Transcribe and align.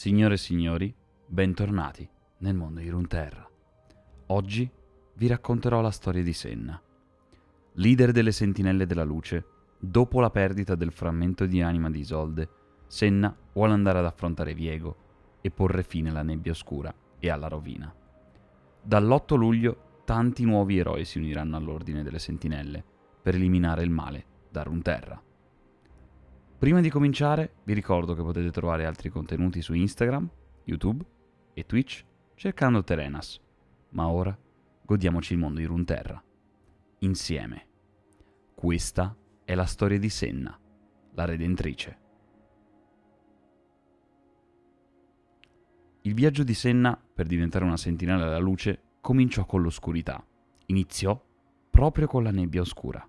Signore 0.00 0.32
e 0.32 0.38
signori, 0.38 0.94
bentornati 1.26 2.08
nel 2.38 2.54
mondo 2.54 2.80
di 2.80 2.88
Runeterra. 2.88 3.46
Oggi 4.28 4.70
vi 5.12 5.26
racconterò 5.26 5.82
la 5.82 5.90
storia 5.90 6.22
di 6.22 6.32
Senna. 6.32 6.80
Leader 7.74 8.10
delle 8.10 8.32
Sentinelle 8.32 8.86
della 8.86 9.04
Luce, 9.04 9.44
dopo 9.78 10.20
la 10.20 10.30
perdita 10.30 10.74
del 10.74 10.90
frammento 10.90 11.44
di 11.44 11.60
anima 11.60 11.90
di 11.90 11.98
Isolde, 11.98 12.48
Senna 12.86 13.36
vuole 13.52 13.74
andare 13.74 13.98
ad 13.98 14.06
affrontare 14.06 14.54
Viego 14.54 15.36
e 15.42 15.50
porre 15.50 15.82
fine 15.82 16.08
alla 16.08 16.22
nebbia 16.22 16.52
oscura 16.52 16.90
e 17.18 17.28
alla 17.28 17.48
rovina. 17.48 17.94
Dall'8 18.82 19.36
luglio 19.36 20.00
tanti 20.06 20.46
nuovi 20.46 20.78
eroi 20.78 21.04
si 21.04 21.18
uniranno 21.18 21.58
all'ordine 21.58 22.02
delle 22.02 22.18
Sentinelle 22.18 22.82
per 23.20 23.34
eliminare 23.34 23.82
il 23.82 23.90
male 23.90 24.24
da 24.48 24.62
Runeterra. 24.62 25.22
Prima 26.60 26.82
di 26.82 26.90
cominciare 26.90 27.54
vi 27.64 27.72
ricordo 27.72 28.14
che 28.14 28.20
potete 28.20 28.50
trovare 28.50 28.84
altri 28.84 29.08
contenuti 29.08 29.62
su 29.62 29.72
Instagram, 29.72 30.28
YouTube 30.64 31.02
e 31.54 31.64
Twitch 31.64 32.04
cercando 32.34 32.84
Terenas. 32.84 33.40
Ma 33.92 34.08
ora 34.08 34.38
godiamoci 34.84 35.32
il 35.32 35.38
mondo 35.38 35.60
di 35.60 35.64
Runterra. 35.64 36.22
Insieme. 36.98 37.66
Questa 38.54 39.16
è 39.42 39.54
la 39.54 39.64
storia 39.64 39.98
di 39.98 40.10
Senna, 40.10 40.60
la 41.14 41.24
Redentrice. 41.24 41.98
Il 46.02 46.12
viaggio 46.12 46.42
di 46.42 46.52
Senna 46.52 46.94
per 46.94 47.26
diventare 47.26 47.64
una 47.64 47.78
sentinella 47.78 48.24
della 48.24 48.38
luce 48.38 48.82
cominciò 49.00 49.46
con 49.46 49.62
l'oscurità. 49.62 50.22
Iniziò 50.66 51.18
proprio 51.70 52.06
con 52.06 52.22
la 52.22 52.30
nebbia 52.30 52.60
oscura. 52.60 53.02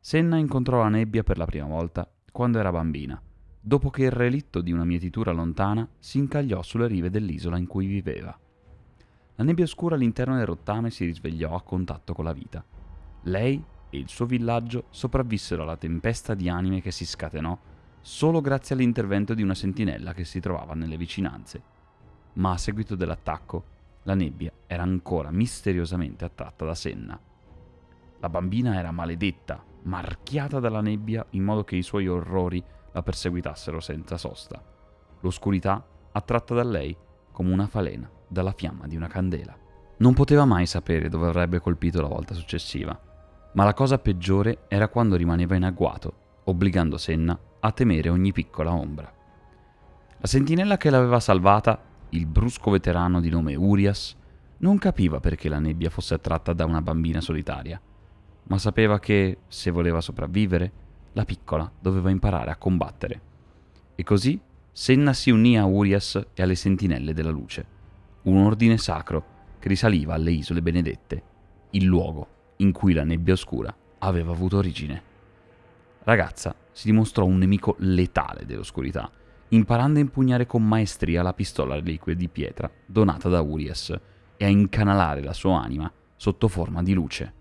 Senna 0.00 0.38
incontrò 0.38 0.78
la 0.78 0.88
nebbia 0.88 1.22
per 1.22 1.36
la 1.36 1.44
prima 1.44 1.66
volta 1.66 2.08
quando 2.34 2.58
era 2.58 2.72
bambina, 2.72 3.22
dopo 3.60 3.90
che 3.90 4.02
il 4.02 4.10
relitto 4.10 4.60
di 4.60 4.72
una 4.72 4.84
mietitura 4.84 5.30
lontana 5.30 5.88
si 6.00 6.18
incagliò 6.18 6.62
sulle 6.62 6.88
rive 6.88 7.08
dell'isola 7.08 7.58
in 7.58 7.68
cui 7.68 7.86
viveva. 7.86 8.36
La 9.36 9.44
nebbia 9.44 9.62
oscura 9.62 9.94
all'interno 9.94 10.34
del 10.34 10.44
rottame 10.44 10.90
si 10.90 11.04
risvegliò 11.04 11.54
a 11.54 11.62
contatto 11.62 12.12
con 12.12 12.24
la 12.24 12.32
vita. 12.32 12.64
Lei 13.22 13.64
e 13.88 13.96
il 13.96 14.08
suo 14.08 14.26
villaggio 14.26 14.86
sopravvissero 14.90 15.62
alla 15.62 15.76
tempesta 15.76 16.34
di 16.34 16.48
anime 16.48 16.80
che 16.80 16.90
si 16.90 17.06
scatenò 17.06 17.56
solo 18.00 18.40
grazie 18.40 18.74
all'intervento 18.74 19.32
di 19.32 19.42
una 19.42 19.54
sentinella 19.54 20.12
che 20.12 20.24
si 20.24 20.40
trovava 20.40 20.74
nelle 20.74 20.96
vicinanze. 20.96 21.62
Ma 22.32 22.50
a 22.50 22.58
seguito 22.58 22.96
dell'attacco, 22.96 23.64
la 24.02 24.16
nebbia 24.16 24.50
era 24.66 24.82
ancora 24.82 25.30
misteriosamente 25.30 26.24
attratta 26.24 26.64
da 26.64 26.74
Senna. 26.74 27.16
La 28.18 28.28
bambina 28.28 28.76
era 28.76 28.90
maledetta, 28.90 29.64
marchiata 29.84 30.60
dalla 30.60 30.80
nebbia 30.80 31.24
in 31.30 31.42
modo 31.42 31.64
che 31.64 31.76
i 31.76 31.82
suoi 31.82 32.06
orrori 32.06 32.62
la 32.92 33.02
perseguitassero 33.02 33.80
senza 33.80 34.16
sosta. 34.16 34.62
L'oscurità 35.20 35.84
attratta 36.12 36.54
da 36.54 36.62
lei 36.62 36.96
come 37.32 37.52
una 37.52 37.66
falena 37.66 38.08
dalla 38.26 38.52
fiamma 38.52 38.86
di 38.86 38.96
una 38.96 39.08
candela. 39.08 39.56
Non 39.96 40.14
poteva 40.14 40.44
mai 40.44 40.66
sapere 40.66 41.08
dove 41.08 41.28
avrebbe 41.28 41.60
colpito 41.60 42.00
la 42.00 42.08
volta 42.08 42.34
successiva, 42.34 42.98
ma 43.52 43.64
la 43.64 43.74
cosa 43.74 43.98
peggiore 43.98 44.64
era 44.68 44.88
quando 44.88 45.16
rimaneva 45.16 45.54
in 45.54 45.64
agguato, 45.64 46.12
obbligando 46.44 46.96
Senna 46.96 47.38
a 47.60 47.72
temere 47.72 48.08
ogni 48.08 48.32
piccola 48.32 48.72
ombra. 48.72 49.12
La 50.18 50.26
sentinella 50.26 50.76
che 50.76 50.90
l'aveva 50.90 51.20
salvata, 51.20 51.80
il 52.10 52.26
brusco 52.26 52.70
veterano 52.70 53.20
di 53.20 53.28
nome 53.28 53.54
Urias, 53.54 54.16
non 54.58 54.78
capiva 54.78 55.20
perché 55.20 55.48
la 55.48 55.58
nebbia 55.58 55.90
fosse 55.90 56.14
attratta 56.14 56.52
da 56.52 56.64
una 56.64 56.80
bambina 56.80 57.20
solitaria 57.20 57.80
ma 58.44 58.58
sapeva 58.58 58.98
che, 58.98 59.38
se 59.48 59.70
voleva 59.70 60.00
sopravvivere, 60.00 60.72
la 61.12 61.24
piccola 61.24 61.70
doveva 61.78 62.10
imparare 62.10 62.50
a 62.50 62.56
combattere. 62.56 63.20
E 63.94 64.02
così 64.02 64.40
Senna 64.76 65.12
si 65.12 65.30
unì 65.30 65.56
a 65.56 65.66
Urias 65.66 66.20
e 66.34 66.42
alle 66.42 66.56
Sentinelle 66.56 67.14
della 67.14 67.30
Luce, 67.30 67.64
un 68.22 68.38
ordine 68.38 68.76
sacro 68.76 69.24
che 69.60 69.68
risaliva 69.68 70.14
alle 70.14 70.32
Isole 70.32 70.62
Benedette, 70.62 71.22
il 71.70 71.84
luogo 71.84 72.26
in 72.56 72.72
cui 72.72 72.92
la 72.92 73.04
nebbia 73.04 73.34
oscura 73.34 73.72
aveva 73.98 74.32
avuto 74.32 74.56
origine. 74.56 75.00
Ragazza 76.02 76.56
si 76.72 76.90
dimostrò 76.90 77.24
un 77.24 77.38
nemico 77.38 77.76
letale 77.78 78.46
dell'oscurità, 78.46 79.08
imparando 79.50 80.00
a 80.00 80.02
impugnare 80.02 80.44
con 80.44 80.66
maestria 80.66 81.22
la 81.22 81.34
pistola 81.34 81.76
reliquia 81.76 82.14
di 82.14 82.28
pietra 82.28 82.68
donata 82.84 83.28
da 83.28 83.40
Urias 83.42 83.96
e 84.36 84.44
a 84.44 84.48
incanalare 84.48 85.22
la 85.22 85.32
sua 85.32 85.62
anima 85.62 85.90
sotto 86.16 86.48
forma 86.48 86.82
di 86.82 86.94
luce. 86.94 87.32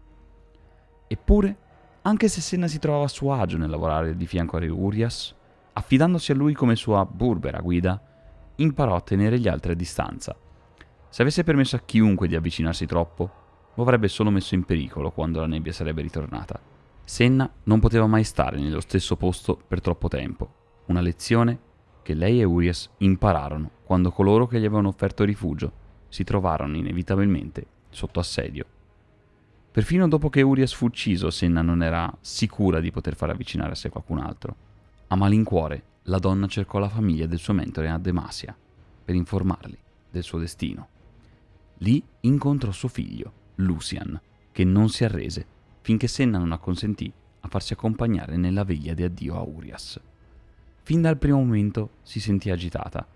Eppure, 1.14 1.58
anche 2.02 2.28
se 2.28 2.42
Senna 2.42 2.68
si 2.68 2.80
trovava 2.80 3.04
a 3.04 3.08
suo 3.08 3.34
agio 3.34 3.60
nel 3.60 3.70
lavorare 3.70 4.18
di 4.18 4.26
fianco 4.26 4.58
a 4.58 4.66
Urias, 4.66 5.36
affidandosi 5.74 6.32
a 6.32 6.36
lui 6.36 6.54
come 6.54 6.76
sua 6.76 7.06
burbera 7.06 7.60
guida, 7.60 8.02
imparò 8.56 8.96
a 8.96 9.02
tenere 9.02 9.38
gli 9.38 9.48
altri 9.48 9.74
a 9.74 9.76
distanza. 9.76 10.36
Se 11.10 11.22
avesse 11.22 11.44
permesso 11.44 11.76
a 11.76 11.82
chiunque 11.86 12.28
di 12.28 12.36
avvicinarsi 12.36 12.88
troppo, 12.88 13.32
lo 13.76 13.84
avrebbe 13.84 14.08
solo 14.08 14.32
messo 14.32 14.56
in 14.56 14.64
pericolo 14.64 15.12
quando 15.12 15.40
la 15.40 15.46
nebbia 15.46 15.72
sarebbe 15.72 16.02
ritornata. 16.02 16.60
Senna 17.04 17.48
non 17.66 17.80
poteva 17.80 18.08
mai 18.08 18.24
stare 18.24 18.58
nello 18.58 18.82
stesso 18.82 19.16
posto 19.16 19.56
per 19.56 19.82
troppo 19.82 20.08
tempo, 20.08 20.52
una 20.88 21.02
lezione 21.02 21.60
che 22.02 22.16
lei 22.16 22.40
e 22.40 22.44
Urias 22.44 22.90
impararono 22.98 23.70
quando 23.84 24.10
coloro 24.10 24.48
che 24.48 24.60
gli 24.60 24.66
avevano 24.66 24.88
offerto 24.88 25.24
rifugio 25.24 25.72
si 26.08 26.24
trovarono 26.24 26.76
inevitabilmente 26.76 27.68
sotto 27.90 28.20
assedio. 28.20 28.66
Perfino 29.74 30.08
dopo 30.08 30.30
che 30.30 30.44
Urias 30.44 30.72
fu 30.72 30.86
ucciso, 30.86 31.32
Senna 31.32 31.64
non 31.64 31.82
era 31.82 32.16
sicura 32.22 32.80
di 32.80 32.92
poter 32.92 33.16
far 33.16 33.32
avvicinare 33.32 33.72
a 33.72 33.76
sé 33.76 33.90
qualcun 33.90 34.20
altro. 34.20 34.56
A 35.08 35.16
malincuore, 35.16 35.84
la 36.04 36.20
donna 36.20 36.46
cercò 36.46 36.78
la 36.78 36.90
famiglia 36.90 37.26
del 37.26 37.40
suo 37.40 37.56
mentore 37.56 37.90
a 37.90 37.98
Demasia 37.98 38.56
per 39.04 39.16
informarli 39.16 39.76
del 40.12 40.22
suo 40.22 40.38
destino. 40.38 40.90
Lì 41.80 42.04
incontrò 42.20 42.72
suo 42.72 42.88
figlio, 42.88 43.32
Lucian, 43.56 44.22
che 44.52 44.64
non 44.64 44.90
si 44.90 45.06
arrese 45.06 45.44
finché 45.82 46.08
Senna 46.08 46.38
non 46.38 46.52
acconsentì 46.52 47.12
a 47.40 47.48
farsi 47.48 47.74
accompagnare 47.74 48.38
nella 48.38 48.64
veglia 48.64 48.94
di 48.94 49.02
addio 49.02 49.38
a 49.38 49.42
Urias. 49.42 50.00
Fin 50.84 51.02
dal 51.02 51.18
primo 51.18 51.40
momento 51.40 51.94
si 52.04 52.20
sentì 52.20 52.52
agitata, 52.52 53.08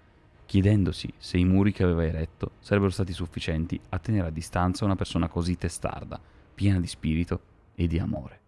chiedendosi 0.43 1.13
se 1.19 1.37
i 1.37 1.45
muri 1.45 1.71
che 1.71 1.83
aveva 1.83 2.03
eretto 2.03 2.53
sarebbero 2.61 2.89
stati 2.89 3.13
sufficienti 3.13 3.79
a 3.89 3.99
tenere 3.99 4.29
a 4.29 4.31
distanza 4.31 4.85
una 4.85 4.95
persona 4.95 5.27
così 5.27 5.55
testarda 5.55 6.19
piena 6.57 6.79
di 6.79 6.87
spirito 6.87 7.41
e 7.75 7.85
di 7.85 7.99
amore. 7.99 8.41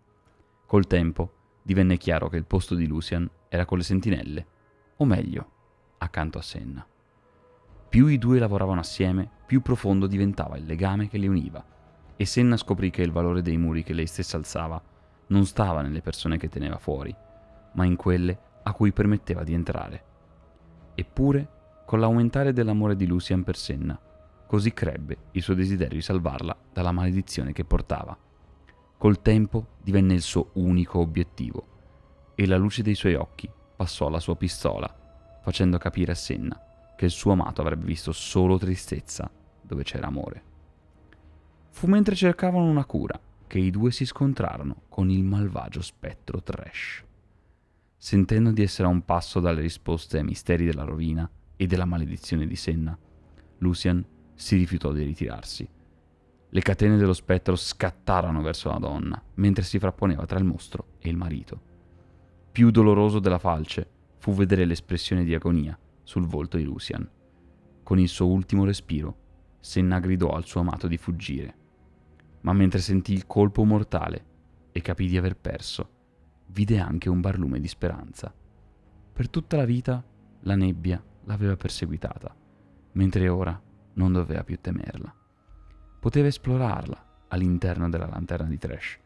Col 0.66 0.88
tempo 0.88 1.34
divenne 1.62 1.96
chiaro 1.98 2.28
che 2.28 2.38
il 2.38 2.46
posto 2.46 2.74
di 2.74 2.88
Lucian 2.88 3.30
era 3.50 3.66
con 3.66 3.78
le 3.78 3.84
sentinelle, 3.84 4.48
o 4.98 5.06
meglio, 5.06 5.52
accanto 6.00 6.40
a 6.40 6.42
Senna. 6.42 6.84
Più 7.88 8.08
i 8.08 8.18
due 8.18 8.40
lavoravano 8.40 8.80
assieme, 8.80 9.30
più 9.46 9.62
profondo 9.62 10.08
diventava 10.08 10.58
il 10.58 10.66
legame 10.66 11.08
che 11.08 11.20
li 11.20 11.28
univa, 11.28 11.64
e 12.16 12.26
Senna 12.26 12.58
scoprì 12.58 12.90
che 12.90 13.04
il 13.04 13.12
valore 13.12 13.44
dei 13.44 13.58
muri 13.58 13.84
che 13.84 13.94
lei 13.94 14.08
stessa 14.08 14.38
alzava 14.38 14.82
non 15.28 15.46
stava 15.46 15.84
nelle 15.84 16.02
persone 16.02 16.40
che 16.40 16.50
teneva 16.50 16.80
fuori, 16.80 17.16
ma 17.74 17.86
in 17.86 17.96
quelle 17.96 18.40
a 18.64 18.74
cui 18.74 18.92
permetteva 18.92 19.44
di 19.44 19.54
entrare. 19.54 20.04
Eppure, 20.96 21.84
con 21.86 22.00
l'aumentare 22.00 22.54
dell'amore 22.54 22.96
di 22.96 23.06
Lucian 23.06 23.44
per 23.44 23.56
Senna, 23.56 24.00
Così 24.50 24.74
crebbe 24.74 25.18
il 25.34 25.44
suo 25.44 25.54
desiderio 25.54 25.98
di 25.98 26.02
salvarla 26.02 26.58
dalla 26.74 26.92
maledizione 26.92 27.54
che 27.54 27.66
portava. 27.66 28.18
Col 28.98 29.22
tempo 29.22 29.76
divenne 29.80 30.16
il 30.16 30.24
suo 30.24 30.50
unico 30.54 30.98
obiettivo 30.98 31.68
e 32.34 32.48
la 32.48 32.58
luce 32.58 32.82
dei 32.82 32.96
suoi 32.96 33.14
occhi 33.14 33.48
passò 33.76 34.08
alla 34.08 34.20
sua 34.20 34.36
pistola, 34.36 35.40
facendo 35.44 35.78
capire 35.78 36.14
a 36.14 36.16
Senna 36.16 36.60
che 36.98 37.06
il 37.06 37.12
suo 37.12 37.34
amato 37.34 37.62
avrebbe 37.62 37.86
visto 37.86 38.12
solo 38.12 38.58
tristezza 38.58 39.30
dove 39.62 39.84
c'era 39.84 40.08
amore. 40.08 40.44
Fu 41.70 41.86
mentre 41.86 42.16
cercavano 42.16 42.66
una 42.66 42.86
cura 42.86 43.22
che 43.46 43.60
i 43.60 43.70
due 43.70 43.92
si 43.92 44.04
scontrarono 44.04 44.82
con 44.90 45.12
il 45.12 45.24
malvagio 45.24 45.84
spettro 45.84 46.42
Trash. 46.42 47.04
Sentendo 47.96 48.50
di 48.50 48.64
essere 48.64 48.88
a 48.88 48.92
un 48.92 49.06
passo 49.06 49.40
dalle 49.40 49.62
risposte 49.62 50.18
ai 50.18 50.24
misteri 50.24 50.66
della 50.66 50.86
rovina 50.86 51.30
e 51.56 51.68
della 51.68 51.86
maledizione 51.86 52.48
di 52.48 52.56
Senna, 52.56 52.98
Lucian 53.60 54.04
si 54.40 54.56
rifiutò 54.56 54.94
di 54.94 55.04
ritirarsi. 55.04 55.68
Le 56.52 56.62
catene 56.62 56.96
dello 56.96 57.12
spettro 57.12 57.58
scattarono 57.58 58.42
verso 58.42 58.70
la 58.70 58.78
donna, 58.78 59.22
mentre 59.36 59.66
si 59.66 59.78
frapponeva 59.80 60.26
tra 60.26 60.40
il 60.40 60.46
mostro 60.46 60.94
e 61.00 61.10
il 61.10 61.18
marito. 61.18 61.62
Più 62.50 62.72
doloroso 62.72 63.20
della 63.20 63.38
falce 63.38 63.86
fu 64.18 64.34
vedere 64.34 64.64
l'espressione 64.64 65.26
di 65.26 65.36
agonia 65.36 65.78
sul 66.04 66.26
volto 66.26 66.56
di 66.56 66.64
Lucian. 66.64 67.08
Con 67.84 68.00
il 68.00 68.08
suo 68.08 68.28
ultimo 68.28 68.64
respiro, 68.64 69.18
Senna 69.60 70.00
gridò 70.00 70.30
al 70.30 70.46
suo 70.46 70.62
amato 70.62 70.88
di 70.88 70.96
fuggire. 70.96 71.56
Ma 72.42 72.54
mentre 72.54 72.80
sentì 72.80 73.12
il 73.12 73.28
colpo 73.28 73.66
mortale 73.66 74.26
e 74.72 74.80
capì 74.80 75.08
di 75.08 75.18
aver 75.18 75.36
perso, 75.36 75.90
vide 76.48 76.80
anche 76.80 77.10
un 77.10 77.20
barlume 77.20 77.60
di 77.60 77.68
speranza. 77.68 78.34
Per 79.14 79.30
tutta 79.30 79.58
la 79.58 79.66
vita 79.66 80.02
la 80.44 80.56
nebbia 80.56 81.04
l'aveva 81.26 81.58
perseguitata, 81.58 82.34
mentre 82.94 83.28
ora 83.28 83.62
non 83.94 84.14
doveva 84.14 84.44
più 84.44 84.60
temerla. 84.60 85.14
Poteva 86.00 86.28
esplorarla 86.28 87.26
all'interno 87.30 87.90
della 87.90 88.08
lanterna 88.08 88.48
di 88.48 88.58
Trash 88.58 88.98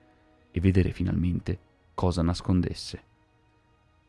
e 0.51 0.59
vedere 0.59 0.91
finalmente 0.91 1.59
cosa 1.93 2.21
nascondesse. 2.21 3.03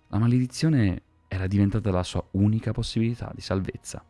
La 0.08 0.18
maledizione 0.18 1.02
era 1.28 1.46
diventata 1.46 1.90
la 1.90 2.02
sua 2.02 2.24
unica 2.32 2.72
possibilità 2.72 3.32
di 3.34 3.40
salvezza. 3.40 4.04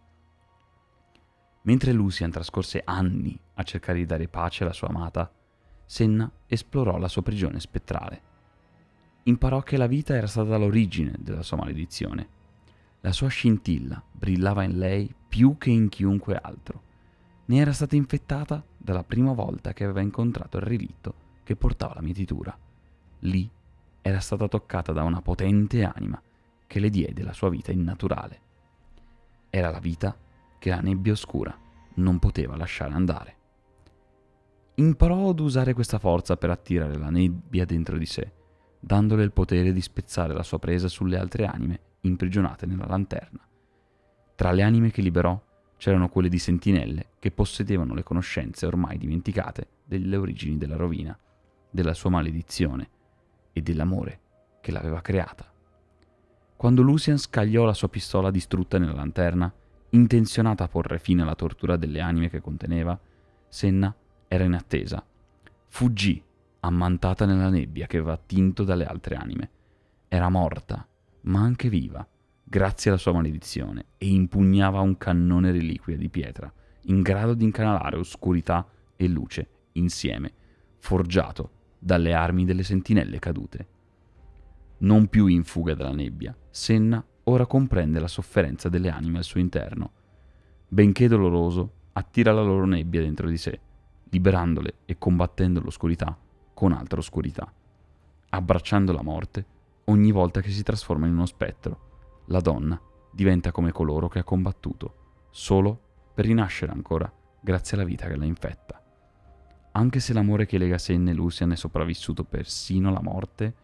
Mentre 1.62 1.92
Lucian 1.92 2.30
trascorse 2.30 2.82
anni 2.84 3.38
a 3.54 3.62
cercare 3.62 3.98
di 3.98 4.06
dare 4.06 4.28
pace 4.28 4.64
alla 4.64 4.72
sua 4.72 4.88
amata, 4.88 5.32
Senna 5.86 6.30
esplorò 6.46 6.98
la 6.98 7.08
sua 7.08 7.22
prigione 7.22 7.60
spettrale. 7.60 8.22
Imparò 9.24 9.60
che 9.60 9.76
la 9.76 9.86
vita 9.86 10.14
era 10.14 10.26
stata 10.26 10.56
l'origine 10.56 11.14
della 11.18 11.42
sua 11.42 11.58
maledizione. 11.58 12.28
La 13.00 13.12
sua 13.12 13.28
scintilla 13.28 14.02
brillava 14.10 14.62
in 14.62 14.78
lei 14.78 15.14
più 15.34 15.58
che 15.58 15.70
in 15.70 15.88
chiunque 15.88 16.38
altro. 16.40 16.82
Ne 17.46 17.56
era 17.56 17.72
stata 17.72 17.96
infettata 17.96 18.64
dalla 18.76 19.02
prima 19.02 19.32
volta 19.32 19.72
che 19.72 19.82
aveva 19.82 20.00
incontrato 20.00 20.58
il 20.58 20.62
relitto 20.62 21.14
che 21.42 21.56
portava 21.56 21.94
la 21.94 22.02
mietitura. 22.02 22.56
Lì 23.18 23.50
era 24.00 24.20
stata 24.20 24.46
toccata 24.46 24.92
da 24.92 25.02
una 25.02 25.20
potente 25.22 25.82
anima 25.82 26.22
che 26.68 26.78
le 26.78 26.88
diede 26.88 27.24
la 27.24 27.32
sua 27.32 27.48
vita 27.48 27.72
innaturale. 27.72 28.40
Era 29.50 29.70
la 29.70 29.80
vita 29.80 30.16
che 30.56 30.70
la 30.70 30.80
nebbia 30.80 31.10
oscura 31.10 31.52
non 31.94 32.20
poteva 32.20 32.54
lasciare 32.54 32.94
andare. 32.94 33.36
Imparò 34.76 35.30
ad 35.30 35.40
usare 35.40 35.74
questa 35.74 35.98
forza 35.98 36.36
per 36.36 36.50
attirare 36.50 36.96
la 36.96 37.10
nebbia 37.10 37.64
dentro 37.64 37.98
di 37.98 38.06
sé, 38.06 38.30
dandole 38.78 39.24
il 39.24 39.32
potere 39.32 39.72
di 39.72 39.80
spezzare 39.80 40.32
la 40.32 40.44
sua 40.44 40.60
presa 40.60 40.86
sulle 40.86 41.18
altre 41.18 41.44
anime 41.44 41.80
imprigionate 42.02 42.66
nella 42.66 42.86
lanterna. 42.86 43.44
Tra 44.34 44.50
le 44.50 44.62
anime 44.62 44.90
che 44.90 45.02
liberò 45.02 45.40
c'erano 45.76 46.08
quelle 46.08 46.28
di 46.28 46.38
sentinelle 46.38 47.10
che 47.18 47.30
possedevano 47.30 47.94
le 47.94 48.02
conoscenze 48.02 48.66
ormai 48.66 48.98
dimenticate 48.98 49.68
delle 49.84 50.16
origini 50.16 50.56
della 50.56 50.76
rovina, 50.76 51.16
della 51.70 51.94
sua 51.94 52.10
maledizione 52.10 52.88
e 53.52 53.62
dell'amore 53.62 54.20
che 54.60 54.72
l'aveva 54.72 55.00
creata. 55.00 55.50
Quando 56.56 56.82
Lucian 56.82 57.18
scagliò 57.18 57.64
la 57.64 57.74
sua 57.74 57.88
pistola 57.88 58.30
distrutta 58.30 58.78
nella 58.78 58.94
lanterna, 58.94 59.52
intenzionata 59.90 60.64
a 60.64 60.68
porre 60.68 60.98
fine 60.98 61.22
alla 61.22 61.34
tortura 61.34 61.76
delle 61.76 62.00
anime 62.00 62.28
che 62.28 62.40
conteneva, 62.40 62.98
Senna 63.48 63.94
era 64.26 64.44
in 64.44 64.54
attesa. 64.54 65.04
Fuggì, 65.68 66.22
ammantata 66.60 67.26
nella 67.26 67.50
nebbia 67.50 67.86
che 67.86 67.98
aveva 67.98 68.14
attinto 68.14 68.64
dalle 68.64 68.86
altre 68.86 69.16
anime. 69.16 69.50
Era 70.08 70.28
morta, 70.28 70.86
ma 71.22 71.40
anche 71.40 71.68
viva, 71.68 72.06
grazie 72.44 72.90
alla 72.90 73.00
sua 73.00 73.12
maledizione, 73.12 73.86
e 73.98 74.08
impugnava 74.08 74.80
un 74.80 74.96
cannone 74.98 75.50
reliquia 75.50 75.96
di 75.96 76.08
pietra, 76.08 76.52
in 76.82 77.00
grado 77.00 77.34
di 77.34 77.44
incanalare 77.44 77.96
oscurità 77.96 78.66
e 78.96 79.08
luce 79.08 79.48
insieme, 79.72 80.32
forgiato 80.78 81.50
dalle 81.78 82.12
armi 82.12 82.44
delle 82.44 82.62
sentinelle 82.62 83.18
cadute. 83.18 83.68
Non 84.78 85.08
più 85.08 85.26
in 85.26 85.44
fuga 85.44 85.74
dalla 85.74 85.94
nebbia, 85.94 86.36
Senna 86.50 87.04
ora 87.24 87.46
comprende 87.46 87.98
la 87.98 88.08
sofferenza 88.08 88.68
delle 88.68 88.90
anime 88.90 89.18
al 89.18 89.24
suo 89.24 89.40
interno. 89.40 89.92
Benché 90.68 91.08
doloroso, 91.08 91.72
attira 91.92 92.32
la 92.32 92.42
loro 92.42 92.66
nebbia 92.66 93.00
dentro 93.00 93.28
di 93.28 93.36
sé, 93.36 93.58
liberandole 94.10 94.76
e 94.84 94.98
combattendo 94.98 95.60
l'oscurità 95.60 96.16
con 96.52 96.72
altra 96.72 96.98
oscurità, 97.00 97.52
abbracciando 98.30 98.92
la 98.92 99.02
morte 99.02 99.46
ogni 99.86 100.12
volta 100.12 100.40
che 100.40 100.50
si 100.50 100.62
trasforma 100.62 101.06
in 101.06 101.14
uno 101.14 101.26
spettro. 101.26 101.93
La 102.26 102.40
donna 102.40 102.80
diventa 103.10 103.52
come 103.52 103.70
coloro 103.70 104.08
che 104.08 104.20
ha 104.20 104.24
combattuto, 104.24 105.26
solo 105.30 105.80
per 106.14 106.24
rinascere 106.24 106.72
ancora 106.72 107.12
grazie 107.40 107.76
alla 107.76 107.86
vita 107.86 108.06
che 108.06 108.16
la 108.16 108.24
infetta. 108.24 108.82
Anche 109.72 110.00
se 110.00 110.12
l'amore 110.12 110.46
che 110.46 110.56
lega 110.56 110.78
Senna 110.78 111.10
e 111.10 111.14
Lucian 111.14 111.52
è 111.52 111.56
sopravvissuto 111.56 112.24
persino 112.24 112.88
alla 112.88 113.02
morte, 113.02 113.54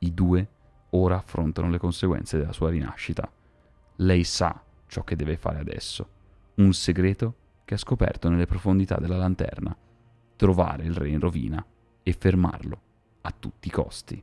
i 0.00 0.12
due 0.12 0.48
ora 0.90 1.16
affrontano 1.16 1.70
le 1.70 1.78
conseguenze 1.78 2.38
della 2.38 2.52
sua 2.52 2.70
rinascita. 2.70 3.30
Lei 3.96 4.22
sa 4.24 4.62
ciò 4.86 5.02
che 5.02 5.16
deve 5.16 5.36
fare 5.36 5.58
adesso, 5.58 6.08
un 6.56 6.72
segreto 6.72 7.34
che 7.64 7.74
ha 7.74 7.78
scoperto 7.78 8.28
nelle 8.28 8.46
profondità 8.46 8.96
della 8.96 9.16
lanterna, 9.16 9.76
trovare 10.36 10.84
il 10.84 10.94
re 10.94 11.08
in 11.08 11.18
rovina 11.18 11.64
e 12.02 12.12
fermarlo 12.12 12.80
a 13.22 13.34
tutti 13.36 13.68
i 13.68 13.70
costi. 13.70 14.22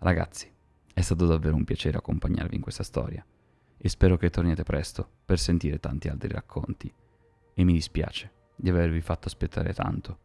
Ragazzi, 0.00 0.52
è 0.98 1.00
stato 1.02 1.26
davvero 1.26 1.54
un 1.54 1.62
piacere 1.62 1.96
accompagnarvi 1.96 2.56
in 2.56 2.60
questa 2.60 2.82
storia 2.82 3.24
e 3.76 3.88
spero 3.88 4.16
che 4.16 4.30
torniate 4.30 4.64
presto 4.64 5.08
per 5.24 5.38
sentire 5.38 5.78
tanti 5.78 6.08
altri 6.08 6.28
racconti. 6.28 6.92
E 7.54 7.62
mi 7.62 7.72
dispiace 7.72 8.32
di 8.56 8.68
avervi 8.68 9.00
fatto 9.00 9.28
aspettare 9.28 9.72
tanto. 9.72 10.18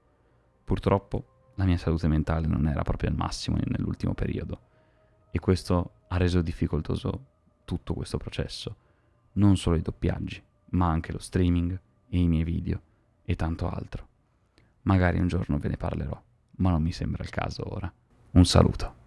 Purtroppo 0.63 1.51
la 1.57 1.65
mia 1.65 1.77
salute 1.77 2.07
mentale 2.07 2.47
non 2.47 2.67
era 2.67 2.81
proprio 2.81 3.11
al 3.11 3.15
massimo 3.15 3.57
nell'ultimo 3.63 4.15
periodo 4.15 4.61
e 5.29 5.37
questo 5.37 6.05
ha 6.07 6.17
reso 6.17 6.41
difficoltoso 6.41 7.25
tutto 7.65 7.93
questo 7.93 8.17
processo, 8.17 8.75
non 9.33 9.57
solo 9.57 9.75
i 9.75 9.81
doppiaggi, 9.83 10.43
ma 10.71 10.89
anche 10.89 11.11
lo 11.11 11.19
streaming 11.19 11.79
e 12.09 12.17
i 12.17 12.27
miei 12.27 12.43
video 12.43 12.81
e 13.23 13.35
tanto 13.35 13.69
altro. 13.69 14.07
Magari 14.81 15.19
un 15.19 15.27
giorno 15.27 15.59
ve 15.59 15.67
ne 15.67 15.77
parlerò, 15.77 16.19
ma 16.57 16.71
non 16.71 16.81
mi 16.81 16.91
sembra 16.91 17.21
il 17.21 17.29
caso 17.29 17.61
ora. 17.71 17.93
Un 18.31 18.45
saluto. 18.45 19.01